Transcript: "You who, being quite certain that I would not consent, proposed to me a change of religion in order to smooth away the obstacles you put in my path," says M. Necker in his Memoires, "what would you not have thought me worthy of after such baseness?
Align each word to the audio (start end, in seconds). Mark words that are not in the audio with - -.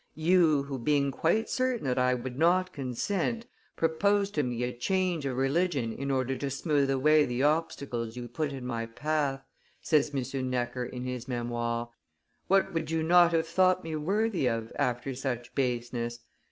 "You 0.17 0.63
who, 0.63 0.79
being 0.79 1.11
quite 1.11 1.47
certain 1.47 1.85
that 1.85 1.99
I 1.99 2.15
would 2.15 2.35
not 2.35 2.73
consent, 2.73 3.45
proposed 3.75 4.33
to 4.33 4.41
me 4.41 4.63
a 4.63 4.73
change 4.75 5.27
of 5.27 5.37
religion 5.37 5.93
in 5.93 6.09
order 6.09 6.35
to 6.39 6.49
smooth 6.49 6.89
away 6.89 7.23
the 7.23 7.43
obstacles 7.43 8.15
you 8.15 8.27
put 8.27 8.51
in 8.51 8.65
my 8.65 8.87
path," 8.87 9.43
says 9.79 10.09
M. 10.11 10.49
Necker 10.49 10.85
in 10.85 11.03
his 11.05 11.27
Memoires, 11.27 11.89
"what 12.47 12.73
would 12.73 12.89
you 12.89 13.03
not 13.03 13.31
have 13.33 13.45
thought 13.45 13.83
me 13.83 13.95
worthy 13.95 14.47
of 14.47 14.71
after 14.77 15.13
such 15.13 15.53
baseness? 15.53 16.17